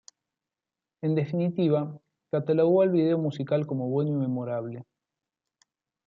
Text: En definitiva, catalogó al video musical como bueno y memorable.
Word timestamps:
En 1.03 1.13
definitiva, 1.13 1.95
catalogó 2.31 2.81
al 2.81 2.89
video 2.89 3.19
musical 3.19 3.67
como 3.67 3.87
bueno 3.87 4.09
y 4.09 4.13
memorable. 4.15 4.83